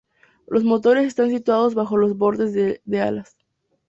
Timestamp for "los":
0.47-0.63, 1.95-2.17